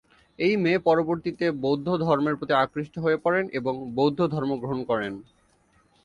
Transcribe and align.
এই 0.39 0.53
মেয়ে 0.57 0.79
পরবর্তীতে 0.79 1.45
বৌদ্ধ 1.61 1.87
ধর্মের 1.97 2.35
প্রতি 2.35 2.53
আকৃষ্ট 2.55 2.95
হয়ে 2.99 3.17
পড়েন 3.17 3.45
এবং 3.53 3.73
বৌদ্ধ 3.95 4.19
ধর্ম 4.27 4.51
গ্রহণ 4.59 4.79
করেন। 4.83 5.13